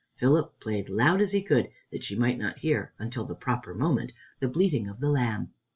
Philip 0.15 0.59
played 0.59 0.85
as 0.85 0.89
loud 0.95 1.21
as 1.21 1.31
he 1.31 1.43
could, 1.43 1.69
that 1.91 2.03
she 2.03 2.15
might 2.15 2.39
not 2.39 2.57
hear, 2.57 2.91
until 2.97 3.23
the 3.23 3.35
proper 3.35 3.75
moment, 3.75 4.13
the 4.39 4.47
bleating 4.47 4.87
of 4.87 4.99
the 4.99 5.11
lamb. 5.11 5.53